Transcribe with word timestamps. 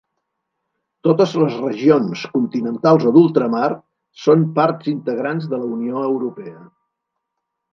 Totes 1.07 1.33
les 1.41 1.57
regions, 1.65 2.23
continentals 2.37 3.05
o 3.09 3.13
d'ultramar, 3.17 3.69
són 4.25 4.49
parts 4.57 4.91
integrants 4.95 5.49
de 5.53 5.61
la 5.67 5.71
Unió 5.77 6.03
Europea. 6.09 6.57